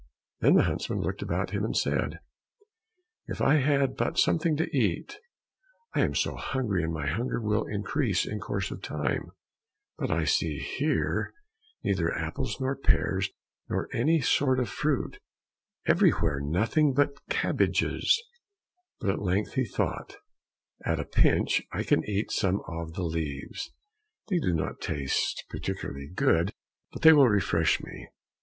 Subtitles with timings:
[0.39, 2.21] Then the huntsman looked about him and said,
[3.27, 5.19] "If I had but something to eat!
[5.93, 9.29] I am so hungry, and my hunger will increase in course of time;
[9.99, 11.35] but I see here
[11.83, 13.29] neither apples nor pears,
[13.69, 15.19] nor any other sort of fruit,
[15.85, 18.19] everywhere nothing but cabbages,"
[18.99, 20.15] but at length he thought,
[20.83, 23.71] "At a pinch I can eat some of the leaves,
[24.29, 26.55] they do not taste particularly good,
[26.91, 28.09] but they will refresh me."